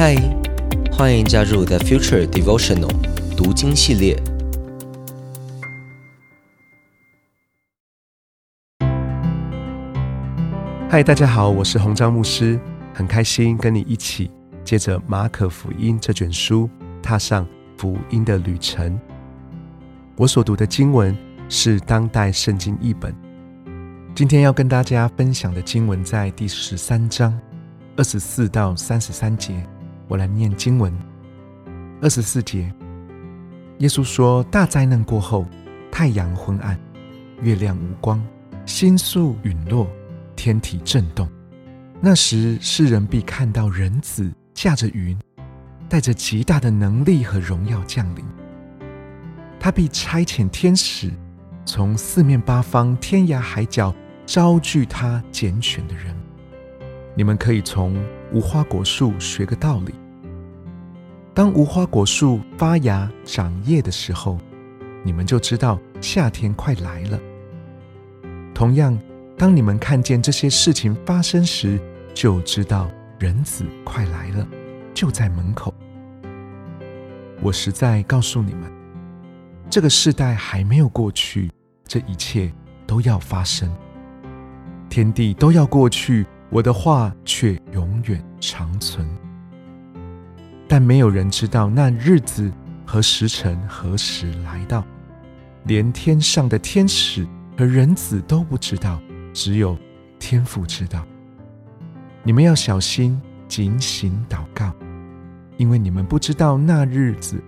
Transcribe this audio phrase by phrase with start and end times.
[0.00, 0.14] 嗨，
[0.92, 2.88] 欢迎加入 The Future Devotional
[3.36, 4.16] 读经系列。
[10.88, 12.60] 嗨，大家好，我是洪章牧师，
[12.94, 14.30] 很开心跟你一起
[14.62, 16.70] 借着马可福音这卷书，
[17.02, 17.44] 踏上
[17.76, 18.96] 福音的旅程。
[20.14, 21.12] 我所读的经文
[21.48, 23.12] 是当代圣经译本。
[24.14, 27.36] 今天要跟大家分享的经文在第十三章
[27.96, 29.60] 二十四到三十三节。
[30.08, 30.90] 我来念经文，
[32.00, 32.72] 二十四节。
[33.80, 35.46] 耶稣说：“大灾难过后，
[35.92, 36.80] 太阳昏暗，
[37.42, 38.24] 月亮无光，
[38.64, 39.86] 星宿陨落，
[40.34, 41.28] 天体震动。
[42.00, 45.14] 那时，世人必看到人子驾着云，
[45.90, 48.24] 带着极大的能力和荣耀降临。
[49.60, 51.12] 他必差遣天使，
[51.66, 56.16] 从四面八方、天涯海角招聚他拣选的人。
[57.14, 57.94] 你们可以从。”
[58.30, 59.94] 无花果树学个道理：
[61.32, 64.38] 当无花果树发芽长叶的时候，
[65.02, 67.18] 你们就知道夏天快来了。
[68.54, 68.98] 同样，
[69.38, 71.80] 当你们看见这些事情发生时，
[72.12, 74.46] 就知道人子快来了，
[74.92, 75.72] 就在门口。
[77.40, 78.70] 我实在告诉你们，
[79.70, 81.50] 这个世代还没有过去，
[81.86, 82.52] 这一切
[82.86, 83.74] 都要发生，
[84.90, 86.26] 天地都要过去。
[86.50, 89.04] 我的话却永永远长存，
[90.68, 92.50] 但没有人知道那日子
[92.86, 94.84] 和时辰何时来到，
[95.64, 97.26] 连天上的天使
[97.56, 99.00] 和人子都不知道，
[99.32, 99.76] 只有
[100.20, 101.04] 天父知道。
[102.22, 104.72] 你们要小心警醒祷告，
[105.56, 107.42] 因为你们不知道那日子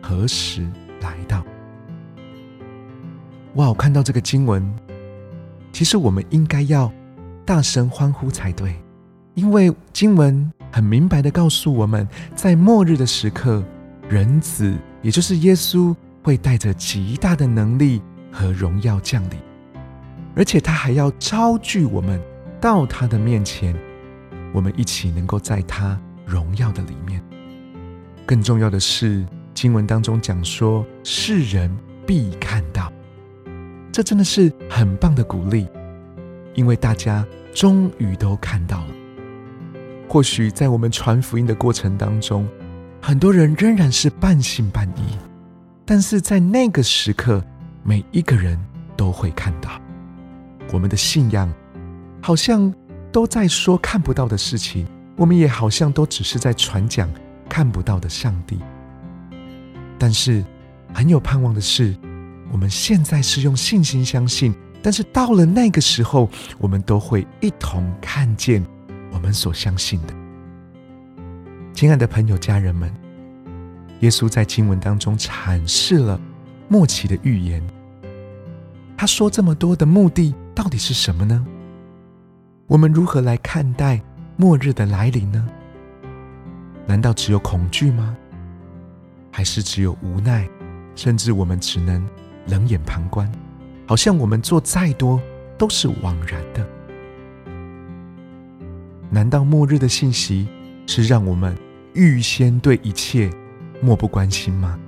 [0.00, 0.64] 何时
[1.00, 1.44] 来到。
[3.54, 3.68] 哇！
[3.68, 4.72] 我看到这个经文，
[5.72, 6.92] 其实我们应该要。
[7.44, 8.74] 大声欢呼才对，
[9.36, 13.62] 因为经文很明白的告诉我们，在末日的时刻，
[14.08, 18.00] 人子也就是耶稣会带着极大的能力
[18.32, 19.38] 和荣耀降临，
[20.34, 22.18] 而且他还要招聚我们
[22.58, 23.76] 到他的面前，
[24.54, 27.22] 我们一起能够在他荣耀的里面。
[28.24, 31.70] 更重要的是，经文当中讲说，世人
[32.06, 32.90] 必看到，
[33.92, 35.68] 这真的是很棒的鼓励。
[36.54, 38.88] 因为大家终于都看到了，
[40.08, 42.48] 或许在我们传福音的过程当中，
[43.02, 45.18] 很多人仍然是半信半疑，
[45.84, 47.44] 但是在那个时刻，
[47.82, 48.58] 每一个人
[48.96, 49.70] 都会看到，
[50.72, 51.52] 我们的信仰
[52.22, 52.72] 好像
[53.12, 57.10] 都在说看不到的事情，我们也好像都只是在传讲
[57.48, 58.58] 看不到的上帝。
[59.98, 60.44] 但是
[60.94, 61.94] 很有盼望的是，
[62.52, 64.54] 我们现在是用信心相信。
[64.82, 68.64] 但是到了那个时候，我们都会一同看见
[69.26, 70.14] 们所相信的。
[71.74, 72.88] 亲爱的朋友、家人们，
[73.98, 76.20] 耶稣在经文当中阐释了
[76.68, 77.60] 末期的预言。
[78.96, 81.44] 他说这么多的目的到底是什么呢？
[82.68, 84.00] 我们如何来看待
[84.36, 85.44] 末日的来临呢？
[86.86, 88.16] 难道只有恐惧吗？
[89.32, 90.48] 还是只有无奈，
[90.94, 92.08] 甚至我们只能
[92.46, 93.30] 冷眼旁观？
[93.88, 95.20] 好像我们做再多
[95.58, 96.64] 都是枉然的。
[99.10, 100.48] 难道末日的信息
[100.86, 101.56] 是让我们
[101.94, 103.30] 预先对一切
[103.80, 104.78] 漠不关心吗？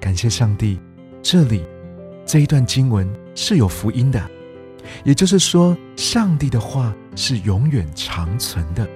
[0.00, 0.80] 感谢上帝，
[1.22, 1.64] 这里
[2.24, 4.20] 这一段经文是有福音的，
[5.04, 8.88] 也就是说，上帝的话是永远长存的，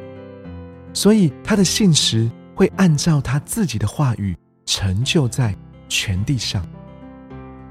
[0.93, 5.55] 所以他的信实会按照他自己的话语成就在
[5.89, 6.67] 全地上。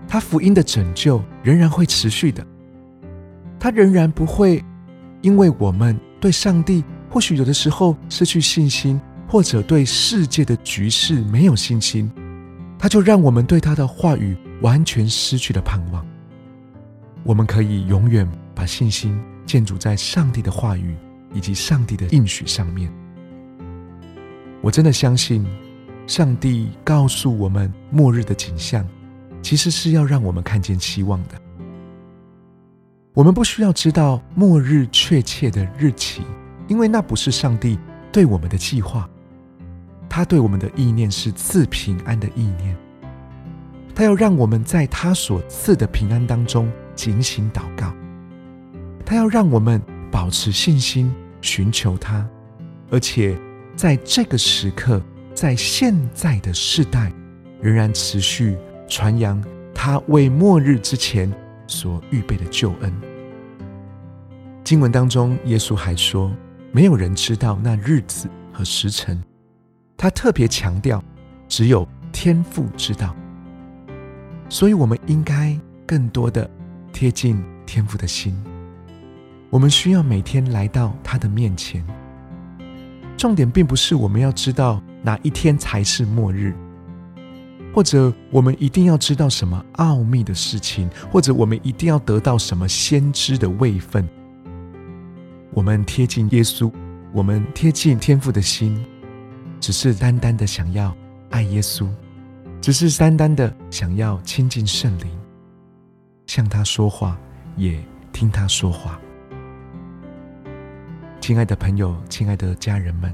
[0.07, 2.45] 他福音的拯救仍然会持续的，
[3.59, 4.63] 他仍然不会
[5.25, 12.11] 因为我们对上帝或许有的时候失去信心，或者对世界的局势没有信心，
[12.77, 16.05] 他就让我们对他的话语完全失去了盼望。
[17.23, 20.95] 我们可以永远把信心建筑在上帝的话语
[21.33, 22.87] 以及上帝的应许上面。
[24.61, 25.43] 我真的相信，
[26.05, 28.87] 上帝告诉我们末日的景象。
[29.41, 31.44] 其实是要让我们看见希望的。
[33.15, 36.21] 我们不需要知道末日确切的日期，
[36.67, 37.79] 因为那不是上帝
[38.11, 39.09] 对我们的计划。
[40.09, 42.75] 他对我们的意念是赐平安的意念。
[43.95, 47.93] 他要让我们在他所赐的平安当中警醒祷告。
[49.05, 51.09] 他要让我们保持信心，
[51.39, 52.27] 寻求他，
[52.91, 53.33] 而且
[53.77, 55.01] 在这个时刻，
[55.33, 57.13] 在现在的世代，
[57.61, 58.57] 仍然持续。
[58.87, 61.31] 传扬他为末日之前
[61.67, 62.93] 所预备的救恩。
[64.63, 66.31] 经文当中，耶稣还说
[66.73, 69.23] ：“没有人知道那日子和时辰。
[69.95, 71.03] 他特别强调，
[71.47, 73.15] 只有天父知道。
[74.49, 76.49] 所以，我们应该更多的
[76.91, 78.35] 贴近天父的心。
[79.49, 81.85] 我们需要每天来到他的面前。
[83.15, 86.53] 重点并不是我们要知道哪一天才是末日，
[87.75, 94.07] 或者我们一定要知道什么奥秘的事情，或者我们一定要得到什么先知的位分。
[95.51, 96.71] 我们贴近耶稣，
[97.11, 98.81] 我们贴近天父的心，
[99.59, 100.95] 只是单单的想要
[101.31, 101.85] 爱耶稣，
[102.61, 105.07] 只是单单的想要亲近圣灵，
[106.27, 107.19] 向他说话，
[107.57, 107.77] 也
[108.13, 108.97] 听他说话。
[111.19, 113.13] 亲爱的朋友，亲爱的家人们，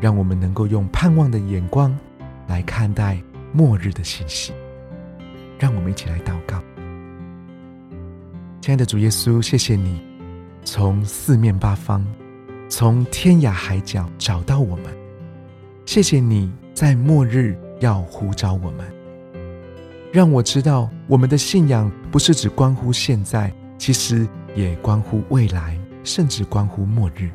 [0.00, 1.96] 让我们能够用盼望的眼光
[2.48, 3.22] 来看待
[3.52, 4.52] 末日的信息。
[5.58, 6.62] 让我们一起来祷告。
[8.60, 10.00] 亲爱的主耶稣，谢谢你
[10.64, 12.04] 从四面八方、
[12.68, 14.84] 从天涯海角找到我们。
[15.84, 18.86] 谢谢你在末日要呼召我们，
[20.12, 25.76] 让我知道我们的信仰不是只关乎现在，其实也关乎未来。
[26.04, 27.28] 甚至关乎末日，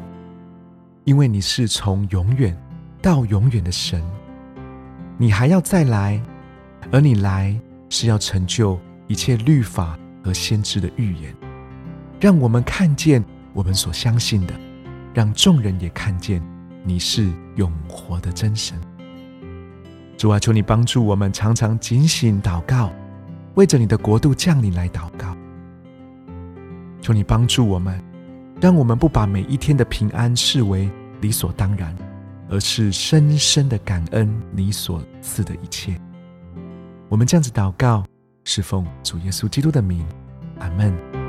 [1.04, 2.58] 因为你是从永远
[3.04, 4.04] 到永远的神，
[5.18, 6.22] 你还要再来，
[6.92, 11.36] 而你来是要成就一切律法和先知的预言，
[12.20, 13.24] 让我们看见
[13.54, 14.54] 我们所相信的，
[15.14, 16.42] 让众人也看见
[16.84, 18.80] 你是永活的真神。
[20.18, 22.92] 主啊，求你帮助我们，常常警醒祷告，
[23.56, 25.36] 为着你的国度降临来祷告。
[27.02, 28.02] 求你帮助我们。
[28.62, 30.90] 让我们不把每一天的平安视为
[31.20, 31.94] 理所当然，
[32.54, 36.00] 而是深深的感恩你所赐的一切。
[37.10, 38.06] 我们这样子祷告，
[38.44, 40.06] 是奉主耶稣基督的名，
[40.60, 41.23] 阿门。